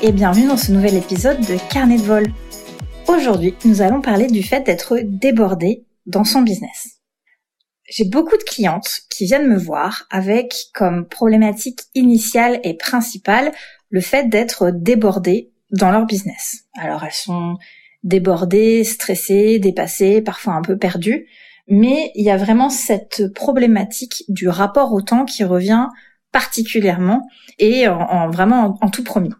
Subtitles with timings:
[0.00, 2.26] et bienvenue dans ce nouvel épisode de Carnet de vol.
[3.08, 7.00] Aujourd'hui, nous allons parler du fait d'être débordé dans son business.
[7.88, 13.50] J'ai beaucoup de clientes qui viennent me voir avec comme problématique initiale et principale
[13.90, 16.66] le fait d'être débordées dans leur business.
[16.78, 17.56] Alors elles sont
[18.04, 21.26] débordées, stressées, dépassées, parfois un peu perdues,
[21.66, 25.88] mais il y a vraiment cette problématique du rapport au temps qui revient
[26.30, 27.26] particulièrement
[27.58, 29.30] et en, vraiment en, tout premier.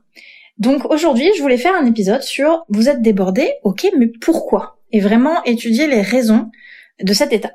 [0.58, 4.80] Donc aujourd'hui, je voulais faire un épisode sur vous êtes débordé, ok, mais pourquoi?
[4.90, 6.50] Et vraiment étudier les raisons
[7.00, 7.52] de cet état.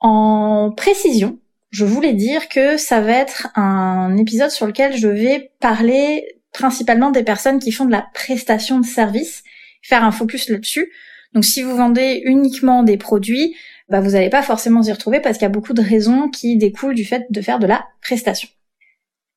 [0.00, 1.38] En précision,
[1.70, 7.10] je voulais dire que ça va être un épisode sur lequel je vais parler principalement
[7.10, 9.42] des personnes qui font de la prestation de service,
[9.82, 10.92] faire un focus là-dessus.
[11.32, 13.56] Donc si vous vendez uniquement des produits,
[13.88, 16.56] bah, vous n'allez pas forcément y retrouver parce qu'il y a beaucoup de raisons qui
[16.56, 18.48] découlent du fait de faire de la prestation.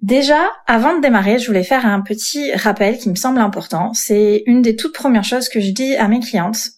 [0.01, 3.93] Déjà, avant de démarrer, je voulais faire un petit rappel qui me semble important.
[3.93, 6.69] C'est une des toutes premières choses que je dis à mes clientes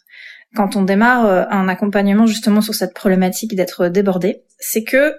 [0.56, 4.44] quand on démarre euh, un accompagnement justement sur cette problématique d'être débordé.
[4.60, 5.16] C'est que,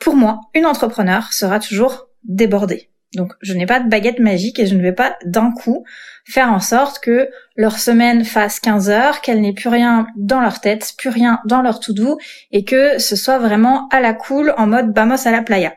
[0.00, 2.90] pour moi, une entrepreneur sera toujours débordée.
[3.14, 5.84] Donc je n'ai pas de baguette magique et je ne vais pas d'un coup
[6.26, 10.60] faire en sorte que leur semaine fasse 15 heures, qu'elle n'ait plus rien dans leur
[10.60, 12.18] tête, plus rien dans leur tout doux
[12.50, 15.74] et que ce soit vraiment à la cool en mode bamos à la playa.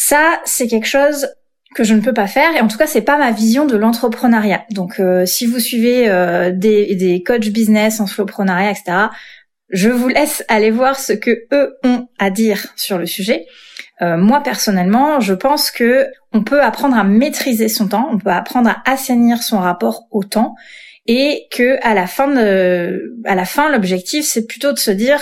[0.00, 1.26] Ça, c'est quelque chose
[1.74, 3.76] que je ne peux pas faire et en tout cas c'est pas ma vision de
[3.76, 4.64] l'entrepreneuriat.
[4.70, 9.08] Donc euh, si vous suivez euh, des, des coachs business en slowprenariat, etc.,
[9.70, 13.46] je vous laisse aller voir ce que eux ont à dire sur le sujet.
[14.00, 18.30] Euh, moi personnellement, je pense que on peut apprendre à maîtriser son temps, on peut
[18.30, 20.54] apprendre à assainir son rapport au temps,
[21.06, 25.20] et que à la fin à la fin, l'objectif c'est plutôt de se dire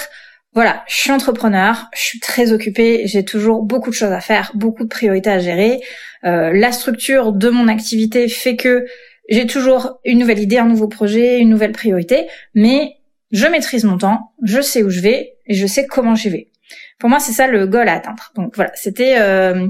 [0.56, 4.52] voilà, je suis entrepreneur, je suis très occupée, j'ai toujours beaucoup de choses à faire,
[4.54, 5.82] beaucoup de priorités à gérer.
[6.24, 8.86] Euh, la structure de mon activité fait que
[9.28, 12.96] j'ai toujours une nouvelle idée, un nouveau projet, une nouvelle priorité, mais
[13.32, 16.50] je maîtrise mon temps, je sais où je vais et je sais comment j'y vais.
[16.98, 18.32] Pour moi, c'est ça le goal à atteindre.
[18.34, 19.68] Donc voilà, c'était euh,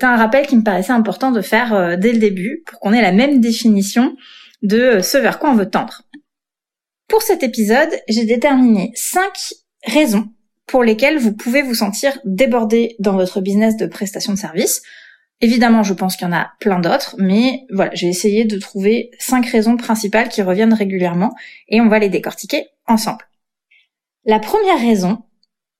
[0.00, 3.02] un rappel qui me paraissait important de faire euh, dès le début pour qu'on ait
[3.02, 4.16] la même définition
[4.62, 6.00] de euh, ce vers quoi on veut tendre.
[7.08, 9.52] Pour cet épisode, j'ai déterminé cinq
[9.84, 10.28] raisons
[10.66, 14.82] pour lesquelles vous pouvez vous sentir débordé dans votre business de prestation de service.
[15.40, 19.10] Évidemment, je pense qu'il y en a plein d'autres, mais voilà, j'ai essayé de trouver
[19.18, 21.34] cinq raisons principales qui reviennent régulièrement
[21.68, 23.28] et on va les décortiquer ensemble.
[24.24, 25.22] La première raison,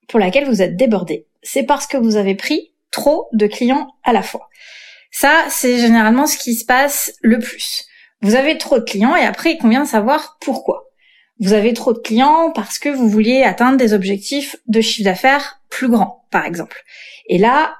[0.08, 4.12] pour laquelle vous êtes débordé, c'est parce que vous avez pris trop de clients à
[4.12, 4.48] la fois.
[5.10, 7.86] Ça, c'est généralement ce qui se passe le plus.
[8.20, 10.83] Vous avez trop de clients et après, il convient de savoir pourquoi.
[11.40, 15.60] Vous avez trop de clients parce que vous vouliez atteindre des objectifs de chiffre d'affaires
[15.68, 16.84] plus grands, par exemple.
[17.28, 17.74] Et là,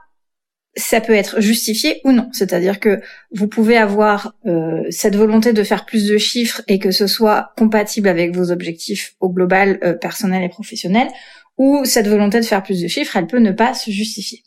[0.76, 2.28] ça peut être justifié ou non.
[2.32, 3.00] C'est-à-dire que
[3.32, 7.52] vous pouvez avoir euh, cette volonté de faire plus de chiffres et que ce soit
[7.56, 11.08] compatible avec vos objectifs au global euh, personnel et professionnel,
[11.56, 14.42] ou cette volonté de faire plus de chiffres, elle peut ne pas se justifier.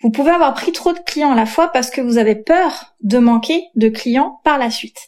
[0.00, 2.94] Vous pouvez avoir pris trop de clients à la fois parce que vous avez peur
[3.02, 4.98] de manquer de clients par la suite.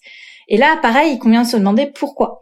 [0.49, 2.41] Et là, pareil, il convient de se demander pourquoi.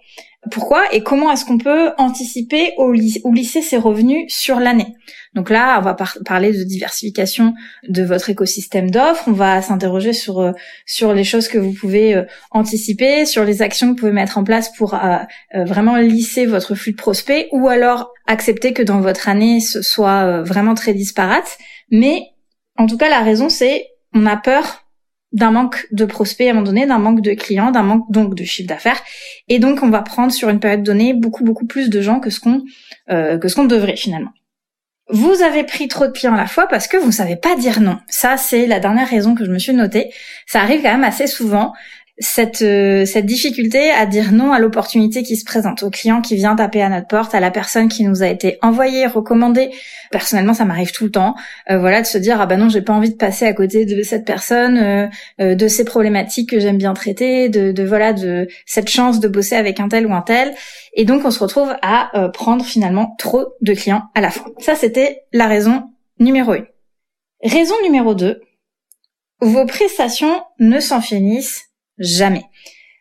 [0.51, 4.95] Pourquoi et comment est-ce qu'on peut anticiper ou lisser ses revenus sur l'année
[5.35, 7.55] Donc là, on va parler de diversification
[7.89, 9.25] de votre écosystème d'offres.
[9.27, 10.53] On va s'interroger sur euh,
[10.85, 14.39] sur les choses que vous pouvez euh, anticiper, sur les actions que vous pouvez mettre
[14.39, 15.19] en place pour euh,
[15.55, 20.43] vraiment lisser votre flux de prospects, ou alors accepter que dans votre année ce soit
[20.43, 21.59] vraiment très disparate.
[21.91, 22.23] Mais
[22.79, 24.86] en tout cas, la raison c'est on a peur
[25.33, 28.35] d'un manque de prospects à un moment donné, d'un manque de clients, d'un manque donc
[28.35, 29.01] de chiffre d'affaires.
[29.49, 32.31] Et donc on va prendre sur une période donnée beaucoup beaucoup plus de gens que
[32.31, 32.63] ce qu'on
[33.11, 34.33] euh, que ce qu'on devrait finalement.
[35.09, 37.55] Vous avez pris trop de clients à la fois parce que vous ne savez pas
[37.55, 37.99] dire non.
[38.09, 40.13] Ça, c'est la dernière raison que je me suis notée.
[40.47, 41.73] Ça arrive quand même assez souvent
[42.19, 46.35] cette, euh, cette difficulté à dire non à l'opportunité qui se présente, au client qui
[46.35, 49.71] vient taper à notre porte, à la personne qui nous a été envoyée, recommandée.
[50.11, 51.35] Personnellement, ça m'arrive tout le temps.
[51.71, 53.85] Euh, voilà, de se dire ah ben non, j'ai pas envie de passer à côté
[53.85, 55.11] de cette personne,
[55.41, 59.29] euh, de ces problématiques que j'aime bien traiter, de, de, voilà de cette chance de
[59.29, 60.55] bosser avec un tel ou un tel.
[60.95, 64.51] Et donc on se retrouve à prendre finalement trop de clients à la fois.
[64.59, 66.67] Ça, c'était la raison numéro une.
[67.43, 68.41] Raison numéro deux,
[69.41, 71.67] vos prestations ne s'en finissent
[71.99, 72.45] jamais.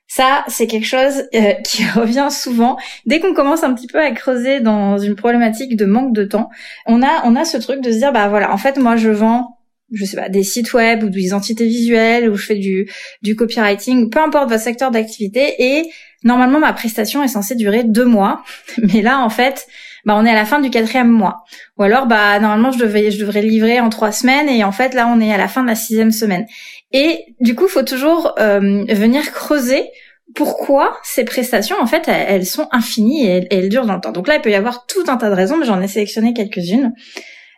[0.08, 4.12] Ça, c'est quelque chose euh, qui revient souvent dès qu'on commence un petit peu à
[4.12, 6.50] creuser dans une problématique de manque de temps.
[6.86, 9.10] On a, on a ce truc de se dire, bah voilà, en fait, moi, je
[9.10, 9.58] vends,
[9.92, 12.90] je sais pas, des sites web ou des entités visuelles ou je fais du,
[13.24, 15.56] du copywriting, peu importe votre secteur d'activité.
[15.60, 15.90] Et
[16.24, 18.44] normalement, ma prestation est censée durer deux mois,
[18.78, 19.68] mais là, en fait,
[20.06, 21.44] bah on est à la fin du quatrième mois.
[21.78, 24.94] Ou alors, bah normalement, je devrais, je devrais livrer en trois semaines et en fait,
[24.94, 26.46] là, on est à la fin de la sixième semaine.
[26.98, 29.90] Et du coup, faut toujours euh, venir creuser
[30.34, 34.14] pourquoi ces prestations, en fait, elles, sont infinies et elles, durent dans le temps.
[34.14, 36.34] Donc là, il peut y avoir tout un tas de raisons, mais j'en ai sélectionné
[36.34, 36.94] quelques-unes.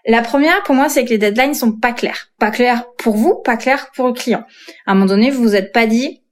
[0.07, 2.30] La première, pour moi, c'est que les deadlines sont pas claires.
[2.39, 4.44] Pas claires pour vous, pas claires pour le client.
[4.88, 6.24] À un moment donné, vous vous êtes pas dit,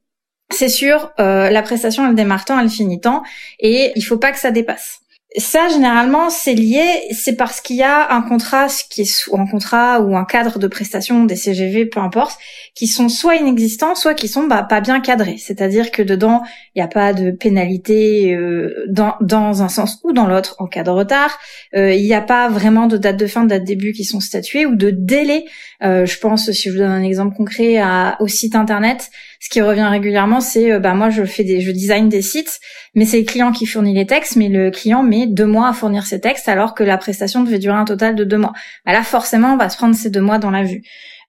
[0.50, 3.22] c'est sûr, euh, la prestation, elle démarre tant, elle finit tant,
[3.60, 4.98] et il faut pas que ça dépasse.
[5.38, 10.00] Ça, généralement, c'est lié, c'est parce qu'il y a un contrat, qui est un contrat
[10.00, 12.38] ou un cadre de prestation, des CGV, peu importe,
[12.74, 15.36] qui sont soit inexistants, soit qui sont bah, pas bien cadrés.
[15.38, 16.42] C'est-à-dire que dedans,
[16.74, 20.66] il n'y a pas de pénalité euh, dans, dans un sens ou dans l'autre en
[20.66, 21.38] cas de retard.
[21.76, 24.04] Euh, il n'y a pas vraiment de date de fin, de date de début qui
[24.04, 25.44] sont statuées ou de délai.
[25.82, 29.10] Euh, je pense, si je vous donne un exemple concret, à, au site internet,
[29.40, 32.60] ce qui revient régulièrement, c'est euh, bah moi je fais des, je design des sites,
[32.94, 35.72] mais c'est le client qui fournit les textes, mais le client met deux mois à
[35.72, 38.52] fournir ses textes alors que la prestation devait durer un total de deux mois.
[38.84, 40.82] Bah là forcément on va se prendre ces deux mois dans la vue.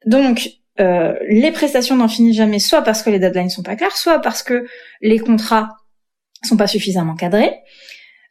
[0.06, 0.50] Donc
[0.80, 4.20] euh, les prestations n'en finissent jamais, soit parce que les deadlines sont pas claires, soit
[4.20, 4.68] parce que
[5.02, 5.70] les contrats
[6.44, 7.54] sont pas suffisamment cadrés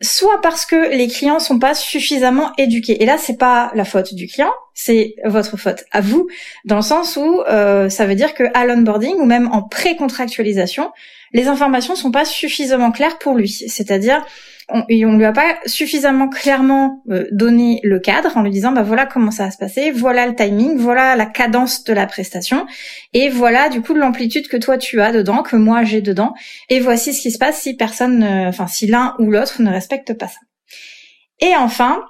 [0.00, 3.02] soit parce que les clients sont pas suffisamment éduqués.
[3.02, 6.28] Et là, c'est pas la faute du client, c'est votre faute à vous,
[6.64, 10.90] dans le sens où euh, ça veut dire que à l'onboarding ou même en pré-contractualisation,
[11.32, 13.48] les informations sont pas suffisamment claires pour lui.
[13.48, 14.24] C'est-à-dire,
[14.68, 18.72] on, et on lui a pas suffisamment clairement euh, donné le cadre en lui disant
[18.72, 22.06] bah voilà comment ça va se passer, voilà le timing, voilà la cadence de la
[22.06, 22.66] prestation
[23.12, 26.34] et voilà du coup l'amplitude que toi tu as dedans, que moi j'ai dedans
[26.68, 30.14] et voici ce qui se passe si personne, enfin si l'un ou l'autre ne respecte
[30.14, 30.40] pas ça.
[31.40, 32.02] Et enfin,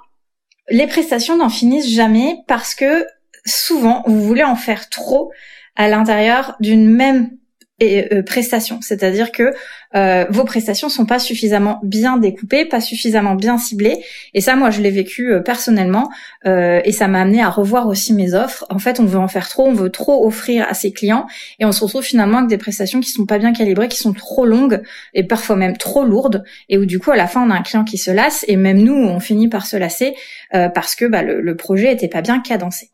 [0.69, 3.05] les prestations n'en finissent jamais parce que
[3.45, 5.31] souvent vous voulez en faire trop
[5.75, 7.31] à l'intérieur d'une même
[7.79, 9.53] et euh, prestations, c'est-à-dire que
[9.95, 14.03] euh, vos prestations sont pas suffisamment bien découpées, pas suffisamment bien ciblées.
[14.33, 16.09] Et ça, moi, je l'ai vécu euh, personnellement,
[16.45, 18.65] et ça m'a amené à revoir aussi mes offres.
[18.69, 21.27] En fait, on veut en faire trop, on veut trop offrir à ses clients,
[21.59, 24.13] et on se retrouve finalement avec des prestations qui sont pas bien calibrées, qui sont
[24.13, 24.81] trop longues
[25.13, 27.63] et parfois même trop lourdes, et où du coup, à la fin, on a un
[27.63, 30.15] client qui se lasse, et même nous, on finit par se lasser
[30.51, 32.89] parce que bah, le, le projet était pas bien cadencé.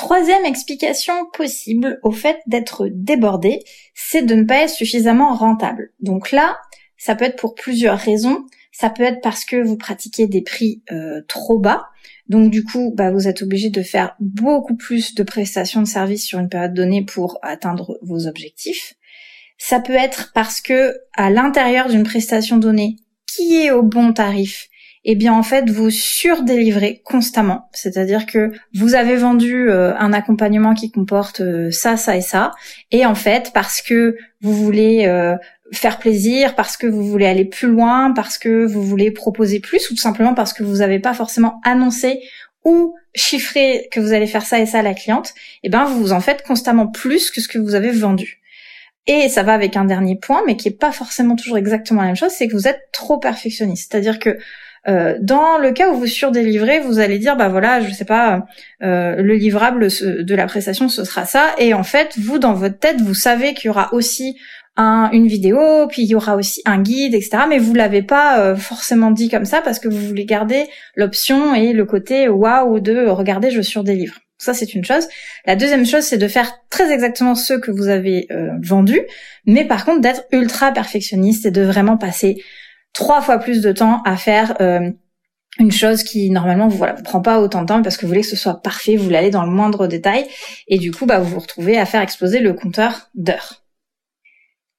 [0.00, 3.60] Troisième explication possible au fait d'être débordé,
[3.94, 5.92] c'est de ne pas être suffisamment rentable.
[6.00, 6.56] Donc là,
[6.96, 8.46] ça peut être pour plusieurs raisons.
[8.72, 11.84] Ça peut être parce que vous pratiquez des prix euh, trop bas.
[12.30, 16.24] Donc du coup, bah, vous êtes obligé de faire beaucoup plus de prestations de services
[16.24, 18.94] sur une période donnée pour atteindre vos objectifs.
[19.58, 24.69] Ça peut être parce que à l'intérieur d'une prestation donnée qui est au bon tarif,
[25.04, 27.68] eh bien en fait vous surdélivrez constamment.
[27.72, 32.52] C'est-à-dire que vous avez vendu euh, un accompagnement qui comporte euh, ça, ça et ça,
[32.90, 35.36] et en fait parce que vous voulez euh,
[35.72, 39.90] faire plaisir, parce que vous voulez aller plus loin, parce que vous voulez proposer plus,
[39.90, 42.20] ou tout simplement parce que vous n'avez pas forcément annoncé
[42.64, 45.32] ou chiffré que vous allez faire ça et ça à la cliente,
[45.62, 48.40] eh ben vous en faites constamment plus que ce que vous avez vendu.
[49.06, 52.08] Et ça va avec un dernier point, mais qui est pas forcément toujours exactement la
[52.08, 53.90] même chose, c'est que vous êtes trop perfectionniste.
[53.90, 54.38] C'est-à-dire que
[54.88, 58.46] euh, dans le cas où vous surdélivrez, vous allez dire bah voilà, je sais pas,
[58.82, 62.78] euh, le livrable de la prestation ce sera ça, et en fait vous dans votre
[62.78, 64.38] tête vous savez qu'il y aura aussi
[64.76, 67.42] un, une vidéo, puis il y aura aussi un guide, etc.
[67.48, 70.64] Mais vous l'avez pas euh, forcément dit comme ça parce que vous voulez garder
[70.96, 74.14] l'option et le côté waouh de regarder je surdélivre.
[74.38, 75.06] Ça, c'est une chose.
[75.44, 78.26] La deuxième chose, c'est de faire très exactement ce que vous avez
[78.62, 78.98] vendu,
[79.44, 82.42] mais par contre d'être ultra perfectionniste et de vraiment passer
[82.92, 84.90] trois fois plus de temps à faire euh,
[85.58, 88.08] une chose qui normalement vous voilà vous prend pas autant de temps parce que vous
[88.08, 90.26] voulez que ce soit parfait, vous l'allez dans le moindre détail
[90.68, 93.62] et du coup bah vous vous retrouvez à faire exploser le compteur d'heures.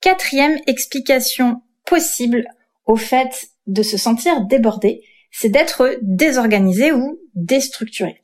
[0.01, 2.47] Quatrième explication possible
[2.85, 8.21] au fait de se sentir débordé, c'est d'être désorganisé ou déstructuré.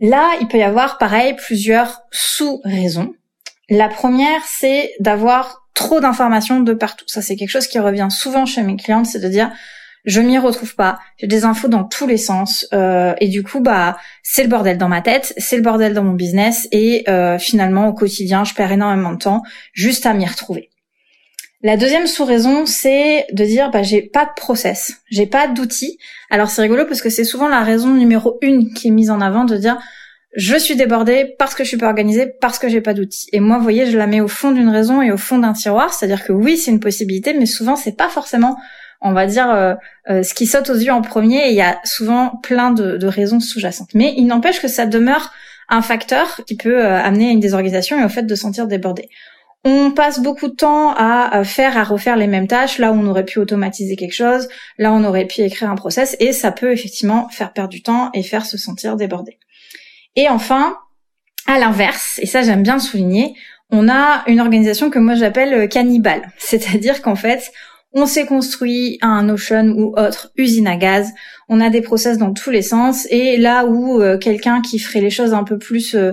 [0.00, 3.14] Là, il peut y avoir pareil plusieurs sous-raisons.
[3.68, 7.04] La première, c'est d'avoir trop d'informations de partout.
[7.08, 9.52] Ça, c'est quelque chose qui revient souvent chez mes clientes, c'est de dire
[10.04, 13.60] je m'y retrouve pas, j'ai des infos dans tous les sens euh, et du coup
[13.60, 17.38] bah c'est le bordel dans ma tête, c'est le bordel dans mon business et euh,
[17.38, 20.70] finalement au quotidien je perds énormément de temps juste à m'y retrouver.
[21.64, 25.98] La deuxième sous-raison, c'est de dire bah j'ai pas de process, j'ai pas d'outils.
[26.28, 29.20] Alors c'est rigolo parce que c'est souvent la raison numéro une qui est mise en
[29.20, 29.78] avant de dire
[30.34, 33.28] je suis débordée parce que je suis pas organisée, parce que j'ai pas d'outils.
[33.32, 35.52] Et moi, vous voyez, je la mets au fond d'une raison et au fond d'un
[35.52, 38.56] tiroir, c'est-à-dire que oui, c'est une possibilité, mais souvent c'est pas forcément,
[39.02, 39.74] on va dire, euh,
[40.08, 41.48] euh, ce qui saute aux yeux en premier.
[41.48, 43.90] Il y a souvent plein de, raisons sous-jacentes.
[43.94, 45.32] Mais il n'empêche que ça demeure
[45.68, 49.08] un facteur qui peut euh, amener à une désorganisation et au fait de sentir débordé.
[49.64, 52.78] On passe beaucoup de temps à faire, à refaire les mêmes tâches.
[52.78, 54.48] Là, on aurait pu automatiser quelque chose.
[54.76, 56.16] Là, on aurait pu écrire un process.
[56.18, 59.38] Et ça peut effectivement faire perdre du temps et faire se sentir débordé.
[60.16, 60.78] Et enfin,
[61.46, 63.34] À l'inverse, et ça j'aime bien souligner,
[63.70, 66.30] on a une organisation que moi j'appelle cannibale.
[66.38, 67.50] C'est-à-dire qu'en fait,
[67.94, 71.10] on s'est construit un Ocean ou autre usine à gaz,
[71.48, 75.00] on a des process dans tous les sens, et là où euh, quelqu'un qui ferait
[75.00, 76.12] les choses un peu plus euh,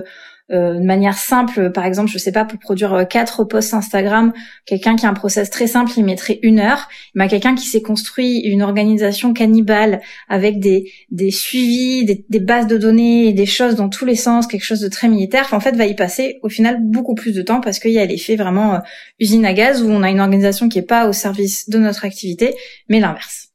[0.50, 4.32] de manière simple, par exemple, je sais pas, pour produire euh, quatre posts Instagram,
[4.66, 6.88] quelqu'un qui a un process très simple, il mettrait une heure.
[7.14, 12.78] Mais quelqu'un qui s'est construit une organisation cannibale avec des, des suivis, des, bases de
[12.78, 15.86] données des choses dans tous les sens, quelque chose de très militaire, en fait, va
[15.86, 18.78] y passer au final beaucoup plus de temps parce qu'il y a l'effet vraiment euh,
[19.20, 22.04] usine à gaz où on a une organisation qui est pas au service de notre
[22.04, 22.54] activité,
[22.88, 23.50] mais l'inverse.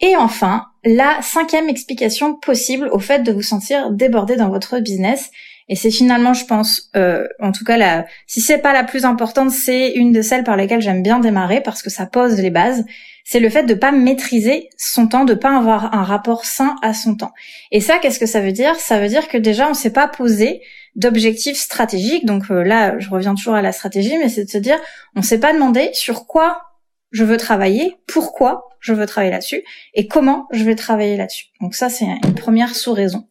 [0.00, 5.30] Et enfin, la cinquième explication possible au fait de vous sentir débordé dans votre business,
[5.68, 9.04] et c'est finalement, je pense, euh, en tout cas, la, si c'est pas la plus
[9.04, 12.50] importante, c'est une de celles par lesquelles j'aime bien démarrer parce que ça pose les
[12.50, 12.84] bases.
[13.24, 16.94] C'est le fait de pas maîtriser son temps, de pas avoir un rapport sain à
[16.94, 17.32] son temps.
[17.70, 18.76] Et ça, qu'est-ce que ça veut dire?
[18.76, 20.62] Ça veut dire que déjà, on s'est pas posé
[20.96, 22.24] d'objectifs stratégiques.
[22.24, 24.78] Donc euh, là, je reviens toujours à la stratégie, mais c'est de se dire,
[25.14, 26.62] on s'est pas demandé sur quoi
[27.10, 29.62] je veux travailler, pourquoi je veux travailler là-dessus
[29.94, 31.46] et comment je vais travailler là-dessus.
[31.60, 33.26] Donc ça, c'est une première sous-raison.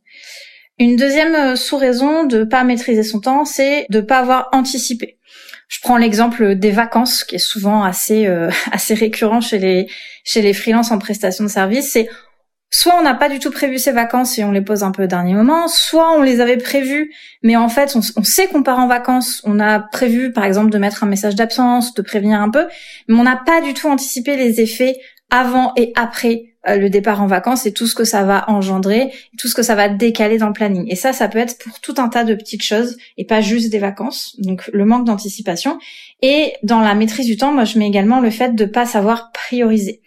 [0.79, 5.17] Une deuxième euh, sous-raison de pas maîtriser son temps, c'est de pas avoir anticipé.
[5.67, 9.89] Je prends l'exemple des vacances, qui est souvent assez euh, assez récurrent chez les
[10.23, 11.91] chez les freelances en prestation de service.
[11.91, 12.09] C'est
[12.69, 15.05] soit on n'a pas du tout prévu ces vacances et on les pose un peu
[15.05, 18.79] au dernier moment, soit on les avait prévues, mais en fait on, sait qu'on part
[18.79, 22.49] en vacances, on a prévu par exemple de mettre un message d'absence, de prévenir un
[22.49, 22.67] peu,
[23.07, 24.97] mais on n'a pas du tout anticipé les effets
[25.29, 29.47] avant et après le départ en vacances et tout ce que ça va engendrer, tout
[29.47, 30.85] ce que ça va décaler dans le planning.
[30.89, 33.71] Et ça, ça peut être pour tout un tas de petites choses et pas juste
[33.71, 34.35] des vacances.
[34.39, 35.79] Donc le manque d'anticipation.
[36.21, 39.31] Et dans la maîtrise du temps, moi je mets également le fait de pas savoir
[39.31, 40.01] prioriser,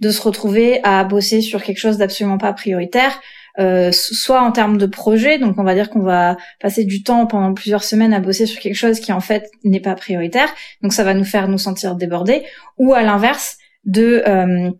[0.00, 3.20] de se retrouver à bosser sur quelque chose d'absolument pas prioritaire.
[3.58, 7.26] Euh, soit en termes de projet, donc on va dire qu'on va passer du temps
[7.26, 10.50] pendant plusieurs semaines à bosser sur quelque chose qui en fait n'est pas prioritaire,
[10.82, 12.42] donc ça va nous faire nous sentir débordés,
[12.76, 13.56] ou à l'inverse
[13.86, 14.70] de euh,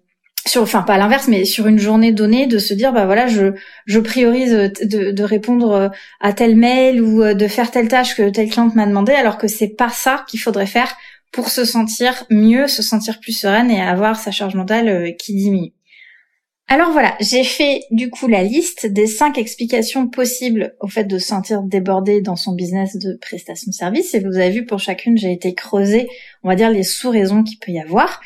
[0.47, 3.53] sur enfin pas l'inverse mais sur une journée donnée de se dire bah voilà je
[3.85, 5.89] je priorise de, de répondre euh,
[6.21, 9.39] à tel mail ou euh, de faire telle tâche que tel client m'a demandé alors
[9.39, 10.97] que c'est pas ça qu'il faudrait faire
[11.33, 15.35] pour se sentir mieux, se sentir plus sereine et avoir sa charge mentale euh, qui
[15.35, 15.73] diminue.
[16.69, 21.17] Alors voilà, j'ai fait du coup la liste des cinq explications possibles au fait de
[21.17, 24.15] se sentir débordé dans son business de prestation de service.
[24.15, 26.09] Et vous avez vu pour chacune, j'ai été creuser,
[26.43, 28.21] on va dire, les sous-raisons qu'il peut y avoir.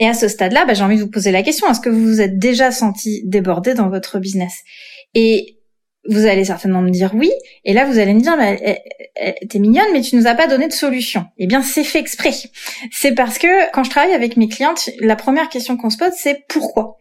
[0.00, 2.04] Et à ce stade-là, bah, j'ai envie de vous poser la question, est-ce que vous
[2.04, 4.52] vous êtes déjà senti débordé dans votre business?
[5.14, 5.58] Et
[6.08, 7.30] vous allez certainement me dire oui,
[7.64, 8.78] et là vous allez me dire, bah, eh,
[9.16, 11.26] eh, eh, t'es mignonne, mais tu nous as pas donné de solution.
[11.36, 12.32] Eh bien, c'est fait exprès.
[12.90, 16.12] C'est parce que quand je travaille avec mes clientes, la première question qu'on se pose,
[16.16, 16.96] c'est pourquoi?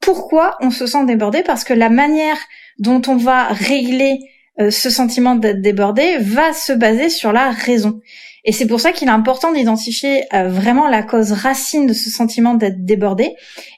[0.00, 1.42] Pourquoi on se sent débordé?
[1.42, 2.38] Parce que la manière
[2.78, 4.18] dont on va régler
[4.60, 8.00] euh, ce sentiment d'être débordé va se baser sur la raison.
[8.44, 12.10] Et c'est pour ça qu'il est important d'identifier euh, vraiment la cause racine de ce
[12.10, 13.36] sentiment d'être débordé.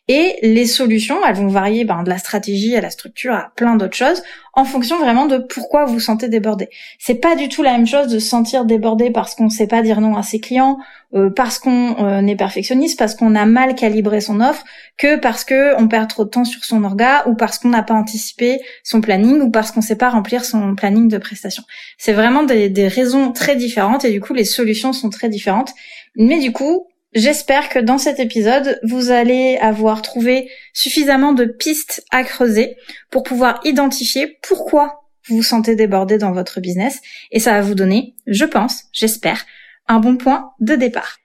[0.08, 3.76] Et les solutions, elles vont varier ben, de la stratégie à la structure à plein
[3.76, 4.22] d'autres choses
[4.56, 6.70] en fonction vraiment de pourquoi vous sentez débordé.
[6.98, 9.82] C'est pas du tout la même chose de se sentir débordé parce qu'on sait pas
[9.82, 10.78] dire non à ses clients,
[11.14, 14.64] euh, parce qu'on euh, est perfectionniste, parce qu'on a mal calibré son offre,
[14.96, 17.82] que parce que on perd trop de temps sur son orga ou parce qu'on n'a
[17.82, 21.62] pas anticipé son planning ou parce qu'on sait pas remplir son planning de prestation.
[21.98, 25.72] C'est vraiment des, des raisons très différentes et du coup les solutions sont très différentes.
[26.16, 32.04] Mais du coup, J'espère que dans cet épisode, vous allez avoir trouvé suffisamment de pistes
[32.10, 32.76] à creuser
[33.10, 37.00] pour pouvoir identifier pourquoi vous vous sentez débordé dans votre business
[37.32, 39.46] et ça va vous donner, je pense, j'espère,
[39.88, 41.16] un bon point de départ.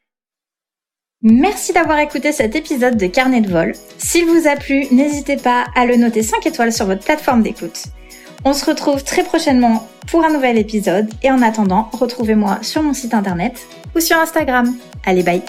[1.23, 3.73] Merci d'avoir écouté cet épisode de Carnet de vol.
[3.97, 7.83] S'il vous a plu, n'hésitez pas à le noter 5 étoiles sur votre plateforme d'écoute.
[8.43, 12.93] On se retrouve très prochainement pour un nouvel épisode et en attendant, retrouvez-moi sur mon
[12.93, 14.75] site internet ou sur Instagram.
[15.05, 15.41] Allez, bye